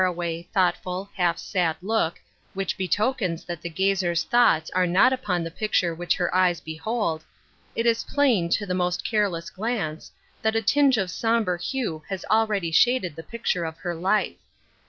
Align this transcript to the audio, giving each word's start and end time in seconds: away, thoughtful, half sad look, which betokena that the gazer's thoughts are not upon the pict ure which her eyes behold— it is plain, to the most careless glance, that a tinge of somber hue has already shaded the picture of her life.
away, 0.03 0.41
thoughtful, 0.51 1.07
half 1.15 1.37
sad 1.37 1.77
look, 1.79 2.19
which 2.55 2.75
betokena 2.75 3.45
that 3.45 3.61
the 3.61 3.69
gazer's 3.69 4.23
thoughts 4.23 4.71
are 4.71 4.87
not 4.87 5.13
upon 5.13 5.43
the 5.43 5.51
pict 5.51 5.79
ure 5.83 5.93
which 5.93 6.15
her 6.15 6.33
eyes 6.33 6.59
behold— 6.59 7.23
it 7.75 7.85
is 7.85 8.03
plain, 8.05 8.49
to 8.49 8.65
the 8.65 8.73
most 8.73 9.05
careless 9.05 9.51
glance, 9.51 10.11
that 10.41 10.55
a 10.55 10.61
tinge 10.63 10.97
of 10.97 11.11
somber 11.11 11.55
hue 11.55 12.01
has 12.09 12.25
already 12.31 12.71
shaded 12.71 13.15
the 13.15 13.21
picture 13.21 13.63
of 13.63 13.77
her 13.77 13.93
life. 13.93 14.37